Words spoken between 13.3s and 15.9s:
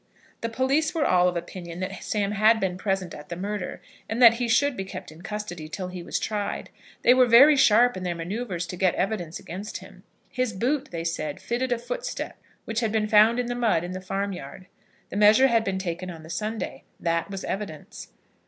in the mud in the farm yard. The measure had been